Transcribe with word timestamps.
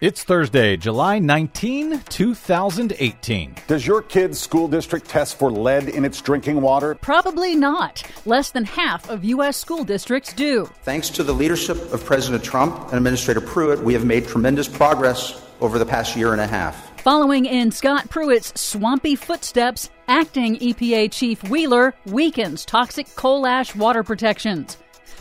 It's 0.00 0.22
Thursday, 0.22 0.76
July 0.76 1.18
19, 1.18 2.02
2018. 2.08 3.56
Does 3.66 3.84
your 3.84 4.00
kid's 4.00 4.38
school 4.38 4.68
district 4.68 5.08
test 5.08 5.40
for 5.40 5.50
lead 5.50 5.88
in 5.88 6.04
its 6.04 6.20
drinking 6.20 6.60
water? 6.60 6.94
Probably 6.94 7.56
not. 7.56 8.04
Less 8.24 8.52
than 8.52 8.62
half 8.62 9.10
of 9.10 9.24
U.S. 9.24 9.56
school 9.56 9.82
districts 9.82 10.32
do. 10.32 10.66
Thanks 10.84 11.10
to 11.10 11.24
the 11.24 11.32
leadership 11.32 11.92
of 11.92 12.04
President 12.04 12.44
Trump 12.44 12.78
and 12.90 12.94
Administrator 12.94 13.40
Pruitt, 13.40 13.80
we 13.80 13.92
have 13.92 14.04
made 14.04 14.28
tremendous 14.28 14.68
progress 14.68 15.44
over 15.60 15.80
the 15.80 15.86
past 15.86 16.14
year 16.14 16.30
and 16.30 16.40
a 16.40 16.46
half. 16.46 17.00
Following 17.00 17.46
in 17.46 17.72
Scott 17.72 18.08
Pruitt's 18.08 18.52
swampy 18.60 19.16
footsteps, 19.16 19.90
acting 20.06 20.58
EPA 20.58 21.10
Chief 21.10 21.42
Wheeler 21.50 21.92
weakens 22.06 22.64
toxic 22.64 23.12
coal 23.16 23.48
ash 23.48 23.74
water 23.74 24.04
protections. 24.04 24.76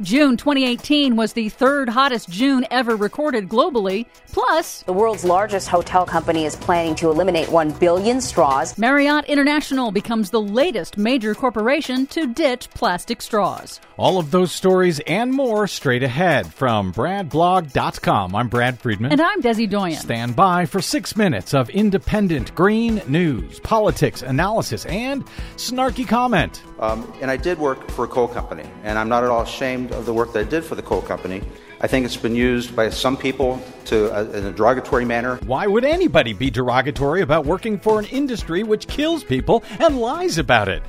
June 0.00 0.36
2018 0.36 1.16
was 1.16 1.32
the 1.34 1.48
third 1.48 1.88
hottest 1.88 2.28
June 2.30 2.66
ever 2.70 2.96
recorded 2.96 3.48
globally. 3.48 4.06
Plus, 4.32 4.82
the 4.82 4.92
world's 4.92 5.24
largest 5.24 5.68
hotel 5.68 6.06
company 6.06 6.44
is 6.44 6.56
planning 6.56 6.94
to 6.94 7.10
eliminate 7.10 7.48
1 7.50 7.72
billion 7.72 8.20
straws. 8.20 8.78
Marriott 8.78 9.26
International 9.26 9.90
becomes 9.90 10.30
the 10.30 10.40
latest 10.40 10.96
major 10.96 11.34
corporation 11.34 12.06
to 12.06 12.26
ditch 12.26 12.70
plastic 12.70 13.20
straws. 13.20 13.80
All 13.98 14.18
of 14.18 14.30
those 14.30 14.50
stories 14.52 15.00
and 15.00 15.32
more 15.32 15.66
straight 15.66 16.02
ahead 16.02 16.52
from 16.52 16.92
BradBlog.com. 16.92 18.34
I'm 18.34 18.48
Brad 18.48 18.78
Friedman. 18.78 19.12
And 19.12 19.20
I'm 19.20 19.42
Desi 19.42 19.68
Doyen. 19.68 19.98
Stand 19.98 20.34
by 20.34 20.64
for 20.66 20.80
six 20.80 21.14
minutes 21.14 21.52
of 21.52 21.68
independent 21.70 22.54
green 22.54 23.02
news, 23.06 23.60
politics, 23.60 24.22
analysis, 24.22 24.86
and 24.86 25.24
snarky 25.56 26.08
comment. 26.08 26.62
Um, 26.78 27.12
and 27.20 27.30
I 27.30 27.36
did 27.36 27.58
work 27.58 27.90
for 27.90 28.04
a 28.04 28.08
coal 28.08 28.28
company, 28.28 28.64
and 28.82 28.98
I'm 28.98 29.08
not 29.08 29.22
at 29.24 29.30
all 29.30 29.42
ashamed 29.42 29.81
of 29.90 30.06
the 30.06 30.14
work 30.14 30.32
that 30.34 30.46
I 30.46 30.48
did 30.48 30.64
for 30.64 30.74
the 30.76 30.82
coal 30.82 31.02
company. 31.02 31.42
I 31.80 31.88
think 31.88 32.06
it's 32.06 32.16
been 32.16 32.36
used 32.36 32.76
by 32.76 32.90
some 32.90 33.16
people 33.16 33.60
to 33.86 34.14
uh, 34.14 34.22
in 34.24 34.46
a 34.46 34.52
derogatory 34.52 35.04
manner. 35.04 35.36
Why 35.46 35.66
would 35.66 35.84
anybody 35.84 36.32
be 36.32 36.50
derogatory 36.50 37.22
about 37.22 37.44
working 37.44 37.80
for 37.80 37.98
an 37.98 38.04
industry 38.06 38.62
which 38.62 38.86
kills 38.86 39.24
people 39.24 39.64
and 39.80 39.98
lies 39.98 40.38
about 40.38 40.68
it? 40.68 40.82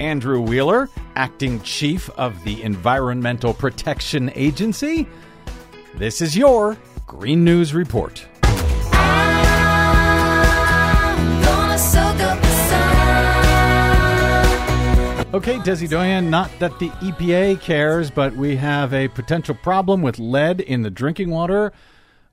Andrew 0.00 0.40
Wheeler, 0.40 0.88
acting 1.14 1.60
chief 1.60 2.08
of 2.10 2.42
the 2.44 2.62
Environmental 2.62 3.52
Protection 3.52 4.32
Agency. 4.34 5.06
This 5.94 6.22
is 6.22 6.36
your 6.36 6.78
Green 7.06 7.44
News 7.44 7.74
Report. 7.74 8.26
Okay, 15.32 15.58
Desi 15.58 15.88
Doyen, 15.88 16.28
not 16.28 16.50
that 16.58 16.76
the 16.80 16.88
EPA 16.88 17.60
cares, 17.60 18.10
but 18.10 18.34
we 18.34 18.56
have 18.56 18.92
a 18.92 19.06
potential 19.06 19.54
problem 19.54 20.02
with 20.02 20.18
lead 20.18 20.60
in 20.60 20.82
the 20.82 20.90
drinking 20.90 21.30
water 21.30 21.72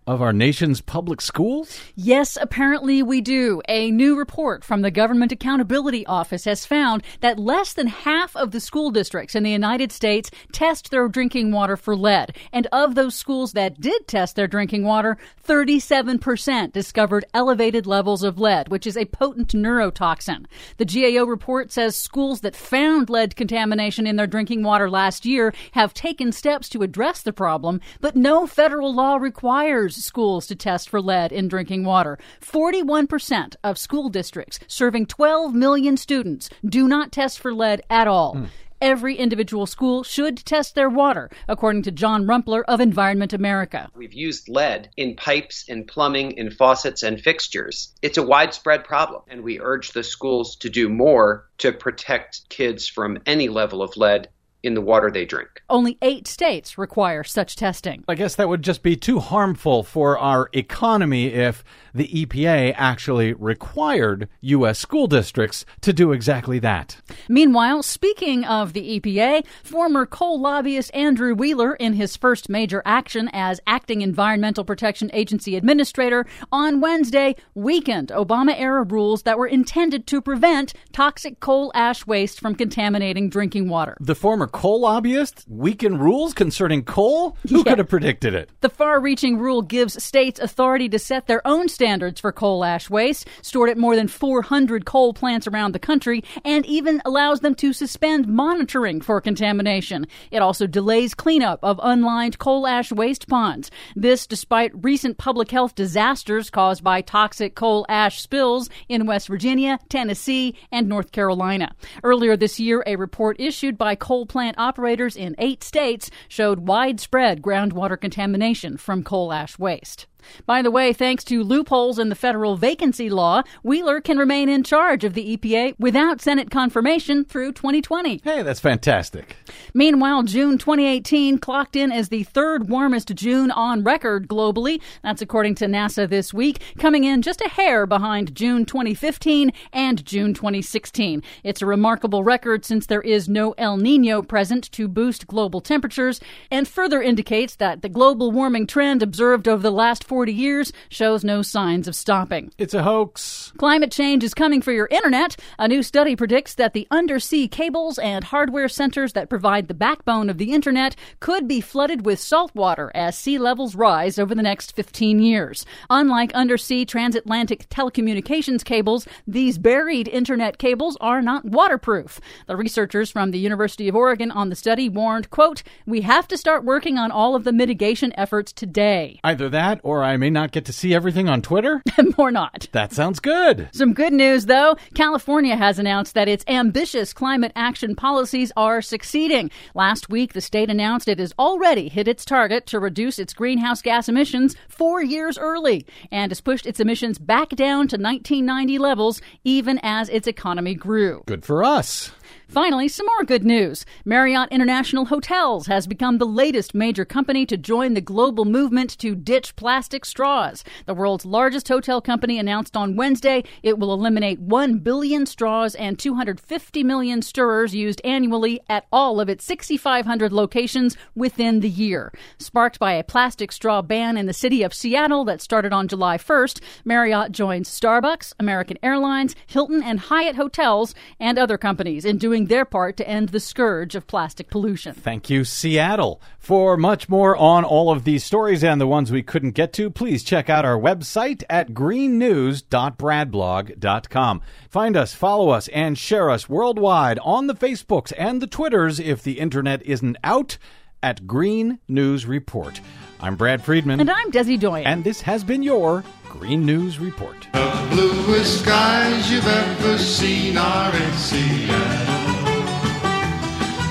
of 0.08 0.22
our 0.22 0.32
nation's 0.32 0.80
public 0.80 1.20
schools? 1.20 1.82
Yes, 1.96 2.38
apparently 2.40 3.04
we 3.04 3.20
do. 3.20 3.62
A 3.68 3.92
new 3.92 4.18
report 4.18 4.64
from 4.64 4.82
the 4.82 4.90
Government 4.90 5.34
Accountability 5.34 6.06
Office 6.06 6.46
has 6.46 6.66
found 6.66 7.04
that 7.20 7.38
less 7.38 7.74
than 7.74 7.88
half 7.88 8.34
of 8.38 8.52
the 8.52 8.62
school 8.62 8.90
districts 8.90 9.36
in 9.36 9.44
the 9.44 9.52
United 9.52 9.92
States 9.92 10.32
test 10.54 10.90
their 10.92 11.10
drinking 11.10 11.52
water 11.52 11.76
for 11.76 11.94
lead. 11.94 12.36
And 12.54 12.68
of 12.72 12.96
those 12.96 13.16
schools 13.16 13.52
that 13.52 13.82
did 13.82 14.08
test 14.08 14.38
their 14.38 14.48
drinking 14.48 14.86
water, 14.86 15.18
37% 15.46 16.72
discovered 16.72 17.26
elevated 17.34 17.86
levels 17.86 18.24
of 18.24 18.40
lead, 18.40 18.70
which 18.70 18.88
is 18.88 18.96
a 18.96 19.06
potent 19.06 19.50
neurotoxin. 19.50 20.46
The 20.78 20.86
GAO 20.86 21.26
report 21.26 21.74
says 21.74 21.98
schools 21.98 22.40
that 22.42 22.56
found 22.56 23.10
lead 23.10 23.36
contamination 23.36 24.08
in 24.08 24.16
their 24.16 24.26
drinking 24.26 24.64
water 24.64 24.90
last 24.90 25.26
year 25.26 25.54
have 25.74 25.94
taken 25.94 26.32
steps 26.32 26.70
to 26.70 26.82
address 26.82 27.22
the 27.22 27.34
problem, 27.34 27.82
but 28.00 28.16
no 28.16 28.48
federal 28.48 28.94
law 28.94 29.18
requires 29.18 29.97
schools 30.02 30.48
to 30.48 30.56
test 30.56 30.90
for 30.90 31.02
lead 31.02 31.32
in 31.32 31.48
drinking 31.48 31.84
water. 31.84 32.18
41% 32.42 33.56
of 33.64 33.78
school 33.78 34.10
districts 34.10 34.60
serving 34.68 35.06
12 35.08 35.54
million 35.54 35.98
students 35.98 36.50
do 36.66 36.88
not 36.88 37.12
test 37.12 37.40
for 37.40 37.54
lead 37.54 37.82
at 37.90 38.08
all. 38.08 38.36
Mm. 38.36 38.50
Every 38.80 39.16
individual 39.16 39.66
school 39.66 40.04
should 40.04 40.38
test 40.38 40.76
their 40.76 40.90
water, 40.90 41.32
according 41.48 41.82
to 41.84 41.92
John 41.92 42.28
Rumpler 42.28 42.64
of 42.68 42.80
Environment 42.80 43.34
America. 43.34 43.90
We've 43.96 44.14
used 44.14 44.50
lead 44.50 44.90
in 44.96 45.16
pipes, 45.16 45.66
in 45.68 45.86
plumbing, 45.86 46.34
in 46.34 46.52
faucets, 46.52 47.02
and 47.02 47.20
fixtures. 47.20 47.92
It's 48.04 48.20
a 48.20 48.24
widespread 48.24 48.84
problem, 48.84 49.24
and 49.30 49.42
we 49.42 49.60
urge 49.60 49.94
the 49.94 50.04
schools 50.04 50.58
to 50.58 50.70
do 50.70 50.90
more 50.90 51.48
to 51.58 51.72
protect 51.72 52.50
kids 52.50 52.88
from 52.88 53.18
any 53.26 53.50
level 53.50 53.82
of 53.82 53.98
lead 53.98 54.30
in 54.64 54.74
the 54.74 54.82
water 54.82 55.10
they 55.12 55.26
drink. 55.26 55.62
Only 55.70 55.98
eight 56.02 56.28
states 56.28 56.78
require 56.78 57.24
such 57.24 57.56
testing. 57.56 58.04
I 58.08 58.16
guess 58.16 58.36
that 58.36 58.50
would 58.50 58.64
just 58.64 58.84
be 58.84 58.96
too 58.96 59.20
harmful 59.20 59.84
for 59.84 60.18
our 60.18 60.50
economy 60.54 61.28
if 61.28 61.64
the 61.94 62.08
EPA 62.08 62.74
actually 62.78 63.34
required 63.34 64.28
U.S. 64.42 64.80
school 64.80 65.08
districts 65.08 65.66
to 65.82 65.94
do 65.94 66.12
exactly 66.12 66.60
that. 66.60 66.98
Meanwhile, 67.30 67.84
speaking 67.84 68.46
of 68.46 68.74
the 68.74 69.00
EPA, 69.00 69.46
former 69.64 70.06
coal 70.06 70.40
lobbyist 70.40 70.94
Andrew 70.94 71.34
Wheeler, 71.34 71.76
in 71.76 71.94
his 71.94 72.18
first 72.18 72.50
major 72.50 72.82
action 72.86 73.30
as 73.34 73.60
acting 73.68 74.02
Environmental 74.02 74.64
Protection 74.64 75.10
Agency 75.14 75.56
administrator, 75.56 76.26
on 76.52 76.82
Wednesday 76.82 77.36
weakened 77.56 78.10
Obama 78.10 78.58
era 78.58 78.84
rules 78.84 79.24
that 79.24 79.38
were 79.38 79.48
intended 79.48 80.08
to 80.08 80.22
prevent 80.22 80.74
toxic 80.92 81.40
coal 81.40 81.72
ash 81.76 82.06
waste 82.06 82.40
from 82.40 82.56
contaminating 82.56 83.30
drinking 83.30 83.70
water. 83.70 83.98
The 84.00 84.16
former 84.16 84.47
coal 84.48 84.82
lobbyist 84.82 85.46
weaken 85.48 85.98
rules 85.98 86.34
concerning 86.34 86.84
coal? 86.84 87.38
Who 87.50 87.60
yeah. 87.60 87.64
could 87.64 87.78
have 87.80 87.90
predicted 87.90 88.34
it? 88.34 88.50
The 88.62 88.70
far 88.70 89.00
reaching 89.00 89.38
rule 89.38 89.62
gives 89.62 90.02
states 90.04 90.40
authority 90.40 90.90
to 90.90 91.00
set 91.00 91.28
their 91.28 91.46
own 91.46 91.70
standards 91.70 92.22
for 92.22 92.32
coal 92.32 92.64
ash 92.64 92.90
waste, 92.90 93.28
stored 93.42 93.70
at 93.70 93.78
more 93.78 93.96
than 93.96 94.08
400 94.08 94.86
coal 94.86 95.14
plants 95.14 95.48
around 95.48 95.74
the 95.74 95.80
country, 95.80 96.24
and 96.44 96.66
even 96.66 97.02
allows 97.06 97.42
them 97.42 97.56
to 97.56 97.74
suspend 97.74 98.28
monitoring 98.28 99.02
for 99.02 99.22
contamination. 99.22 100.08
It 100.32 100.42
also 100.42 100.68
delays 100.68 101.14
cleanup 101.14 101.60
of 101.64 101.80
unlined 101.84 102.40
coal 102.40 102.68
ash 102.68 102.92
waste 102.92 103.28
ponds. 103.28 103.72
This 103.96 104.28
despite 104.28 104.72
recent 104.84 105.18
public 105.18 105.52
health 105.52 105.76
disasters 105.76 106.50
caused 106.50 106.84
by 106.84 107.02
toxic 107.02 107.56
coal 107.56 107.86
ash 107.90 108.22
spills 108.22 108.70
in 108.90 109.06
West 109.06 109.28
Virginia, 109.28 109.80
Tennessee, 109.90 110.56
and 110.72 110.88
North 110.88 111.12
Carolina. 111.12 111.76
Earlier 112.04 112.38
this 112.38 112.60
year, 112.60 112.84
a 112.86 112.96
report 112.96 113.40
issued 113.40 113.78
by 113.78 113.96
coal 113.96 114.26
plant 114.38 114.60
operators 114.60 115.16
in 115.16 115.34
eight 115.40 115.64
states 115.64 116.12
showed 116.28 116.68
widespread 116.68 117.42
groundwater 117.42 118.00
contamination 118.00 118.78
from 118.78 119.02
coal 119.02 119.34
ash 119.34 119.58
waste. 119.58 120.06
By 120.46 120.62
the 120.62 120.72
way, 120.72 120.94
thanks 120.94 121.24
to 121.26 121.44
loopholes 121.44 122.00
in 122.00 122.10
the 122.10 122.16
federal 122.16 122.56
vacancy 122.58 123.10
law, 123.10 123.44
Wheeler 123.64 124.02
can 124.02 124.18
remain 124.18 124.50
in 124.50 124.64
charge 124.64 125.04
of 125.04 125.14
the 125.14 125.38
EPA 125.38 125.76
without 125.80 126.22
Senate 126.22 126.52
confirmation 126.52 127.26
through 127.26 127.54
2020. 127.54 128.22
Hey, 128.24 128.44
that's 128.44 128.60
fantastic. 128.60 129.36
Meanwhile, 129.74 130.24
June 130.24 130.58
2018 130.58 131.38
clocked 131.40 131.76
in 131.76 131.92
as 131.92 132.10
the 132.10 132.24
third 132.24 132.70
warmest 132.70 133.14
June 133.16 133.52
on 133.52 133.84
record 133.84 134.28
globally. 134.28 134.82
That's 135.04 135.22
according 135.22 135.56
to 135.56 135.66
NASA 135.66 136.10
this 136.10 136.34
week, 136.34 136.62
coming 136.80 137.04
in 137.04 137.22
just 137.22 137.42
a 137.42 137.50
hair 137.50 137.86
behind 137.86 138.36
June 138.36 138.66
2015 138.66 139.52
and 139.74 140.06
June 140.06 140.34
2016. 140.34 141.24
It's 141.44 141.62
a 141.62 141.66
remarkable 141.66 142.24
record 142.24 142.66
since 142.66 142.86
there 142.86 143.02
is 143.02 143.30
no 143.30 143.54
El 143.58 143.78
Nino 143.78 144.22
present 144.22 144.72
to 144.72 144.88
boost 144.88 145.28
global 145.28 145.62
temperatures 145.62 146.20
and 146.52 146.68
further 146.68 147.02
indicates 147.02 147.56
that 147.56 147.82
the 147.82 147.90
global 147.90 148.32
warming 148.32 148.68
trend 148.68 149.04
observed 149.04 149.48
over 149.48 149.62
the 149.62 149.72
last 149.72 150.07
40 150.08 150.34
years 150.34 150.74
shows 150.90 151.24
no 151.24 151.42
signs 151.42 151.88
of 151.88 151.96
stopping. 151.96 152.52
It's 152.58 152.74
a 152.74 152.84
hoax. 152.84 153.52
Climate 153.58 153.92
change 153.92 154.24
is 154.24 154.34
coming 154.34 154.62
for 154.62 154.72
your 154.72 154.88
internet. 154.88 155.36
A 155.60 155.68
new 155.68 155.84
study 155.84 156.16
predicts 156.16 156.56
that 156.56 156.74
the 156.74 156.88
undersea 156.90 157.48
cables 157.48 158.00
and 158.00 158.24
hardware 158.24 158.70
centers 158.70 159.14
that 159.14 159.30
provide 159.30 159.68
the 159.68 159.74
backbone 159.74 160.30
of 160.30 160.38
the 160.38 160.54
internet 160.54 160.96
could 161.20 161.48
be 161.48 161.60
flooded 161.60 162.06
with 162.06 162.20
salt 162.20 162.56
water 162.56 162.92
as 162.96 163.18
sea 163.18 163.38
levels 163.38 163.76
rise 163.76 164.18
over 164.18 164.34
the 164.34 164.42
next 164.42 164.76
15 164.76 165.20
years. 165.20 165.66
Unlike 165.90 166.34
undersea 166.34 166.86
transatlantic 166.86 167.68
telecommunications 167.70 168.64
cables, 168.64 169.08
these 169.28 169.58
buried 169.58 170.08
internet 170.08 170.58
cables 170.58 170.98
are 171.02 171.22
not 171.22 171.44
waterproof. 171.46 172.22
The 172.48 172.56
researchers 172.56 173.12
from 173.12 173.32
the 173.32 173.40
University 173.40 173.90
of 173.90 173.96
Oregon 173.96 174.32
on 174.32 174.50
the 174.50 174.56
study 174.56 174.88
warned, 174.88 175.30
quote, 175.30 175.64
"We 175.86 176.02
have 176.02 176.28
to 176.30 176.38
start 176.38 176.64
working 176.64 176.98
on 176.98 177.12
all 177.12 177.36
of 177.36 177.44
the 177.44 177.52
mitigation 177.52 178.14
efforts 178.18 178.54
today." 178.54 179.20
Either 179.24 179.50
that 179.50 179.80
or 179.84 179.97
I 180.04 180.18
may 180.18 180.30
not 180.30 180.52
get 180.52 180.66
to 180.66 180.74
see 180.74 180.94
everything 180.94 181.28
on 181.30 181.42
Twitter? 181.42 181.82
or 182.18 182.32
not. 182.32 182.68
That 182.72 182.94
sounds 182.94 183.20
good. 183.20 183.70
Some 183.72 183.94
good 183.94 184.14
news, 184.14 184.46
though. 184.46 184.76
California 184.96 185.56
has 185.56 185.80
announced 185.80 186.14
that 186.14 186.28
its 186.28 186.44
ambitious 186.48 187.14
climate 187.14 187.52
action 187.56 187.96
policies 187.96 188.52
are 188.58 188.82
succeeding. 188.82 189.52
Last 189.76 190.10
week, 190.10 190.34
the 190.34 190.42
state 190.42 190.70
announced 190.70 191.08
it 191.08 191.20
has 191.20 191.34
already 191.38 191.90
hit 191.90 192.08
its 192.08 192.26
target 192.26 192.66
to 192.68 192.80
reduce 192.80 193.20
its 193.20 193.34
greenhouse 193.34 193.82
gas 193.82 194.10
emissions 194.10 194.56
four 194.68 195.04
years 195.04 195.38
early 195.38 195.86
and 196.12 196.32
has 196.32 196.42
pushed 196.42 196.66
its 196.66 196.80
emissions 196.80 197.18
back 197.20 197.50
down 197.50 197.88
to 197.88 197.98
1990 197.98 198.78
levels 198.78 199.22
even 199.44 199.80
as 199.84 200.10
its 200.10 200.28
economy 200.28 200.74
grew. 200.74 201.24
Good 201.26 201.46
for 201.46 201.64
us. 201.64 202.12
Finally, 202.48 202.88
some 202.88 203.06
more 203.06 203.26
good 203.26 203.44
news. 203.44 203.86
Marriott 204.06 204.48
International 204.52 205.06
Hotels 205.06 205.68
has 205.68 205.86
become 205.86 206.18
the 206.18 206.26
latest 206.26 206.74
major 206.74 207.04
company 207.04 207.46
to 207.46 207.58
join 207.58 207.94
the 207.94 208.00
global 208.00 208.46
movement 208.46 208.98
to 209.00 209.16
ditch 209.16 209.54
plastic 209.58 210.06
straws. 210.06 210.64
The 210.86 210.94
world's 210.94 211.26
largest 211.26 211.68
hotel 211.68 212.00
company 212.00 212.40
announced 212.40 212.78
on 212.78 212.96
Wednesday 212.96 213.44
it 213.64 213.78
will 213.78 213.94
eliminate 213.94 214.40
1 214.40 214.80
billion 214.80 215.26
straws 215.26 215.76
and 215.76 216.00
250 216.00 216.84
million 216.86 217.22
stirrers 217.22 217.76
used 217.76 218.00
annually 218.06 218.62
at 218.70 218.86
all 218.94 219.20
of 219.20 219.28
its 219.28 219.44
6,500 219.44 220.32
locations 220.32 220.96
within 221.16 221.60
the 221.60 221.70
year. 221.70 222.14
Sparked 222.40 222.80
by 222.80 222.94
a 222.94 223.04
plastic 223.04 223.52
straw 223.52 223.82
ban 223.82 224.16
in 224.16 224.26
the 224.26 224.34
city 224.34 224.64
of 224.64 224.74
Seattle 224.74 225.26
that 225.26 225.42
started 225.42 225.74
on 225.74 225.90
July 225.90 226.18
1st, 226.18 226.62
Marriott 226.86 227.34
joins 227.34 227.70
Starbucks, 227.70 228.32
American 228.40 228.78
Airlines, 228.82 229.36
Hilton, 229.46 229.84
and 229.84 230.00
Hyatt 230.00 230.38
Hotels 230.38 230.96
and 231.20 231.38
other 231.38 231.58
companies 231.58 232.06
in 232.06 232.18
doing 232.38 232.48
their 232.48 232.66
part 232.66 232.98
to 232.98 233.08
end 233.08 233.30
the 233.30 233.40
scourge 233.40 233.96
of 233.96 234.06
plastic 234.06 234.50
pollution. 234.50 234.94
Thank 234.94 235.30
you, 235.30 235.44
Seattle. 235.44 236.22
For 236.38 236.78
much 236.78 237.10
more 237.10 237.36
on 237.36 237.64
all 237.64 237.92
of 237.92 238.04
these 238.04 238.24
stories 238.24 238.64
and 238.64 238.80
the 238.80 238.86
ones 238.86 239.12
we 239.12 239.24
couldn't 239.24 239.56
get 239.56 239.74
to, 239.74 239.90
please 239.90 240.24
check 240.24 240.48
out 240.50 240.64
our 240.64 240.78
website 240.78 241.44
at 241.50 241.70
greennews.bradblog.com. 241.70 244.42
Find 244.70 244.96
us, 244.96 245.16
follow 245.16 245.50
us, 245.50 245.68
and 245.70 245.98
share 245.98 246.30
us 246.30 246.48
worldwide 246.48 247.18
on 247.20 247.48
the 247.48 247.56
Facebooks 247.56 248.14
and 248.18 248.40
the 248.40 248.48
Twitters 248.48 249.00
if 249.00 249.24
the 249.24 249.40
internet 249.40 249.82
isn't 249.84 250.18
out 250.24 250.60
at 251.02 251.26
Green 251.26 251.80
News 251.88 252.28
Report. 252.28 252.80
I'm 253.20 253.36
Brad 253.36 253.64
Friedman. 253.64 254.00
And 254.00 254.12
I'm 254.12 254.32
Desi 254.32 254.60
Doyen. 254.60 254.86
And 254.86 255.04
this 255.04 255.22
has 255.22 255.44
been 255.44 255.64
your 255.64 256.04
Green 256.30 256.66
News 256.66 257.00
Report. 257.00 257.48
The 257.54 257.88
bluest 257.90 258.62
skies 258.62 259.32
you've 259.32 259.48
ever 259.48 259.98
seen 259.98 260.58
are 260.58 260.96
in 260.96 261.14
Seattle. 261.14 262.17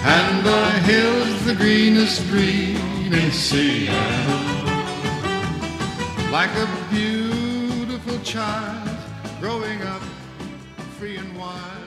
And 0.08 0.47
the 0.47 0.70
hills 0.91 1.44
the 1.47 1.55
greenest 1.55 2.29
green 2.29 3.12
in 3.12 3.32
Seattle. 3.32 4.37
Like 6.31 6.50
a 6.50 6.69
beautiful 6.91 8.19
child 8.20 8.88
growing 9.41 9.82
up 9.82 10.03
free 10.99 11.17
and 11.17 11.37
wild. 11.37 11.86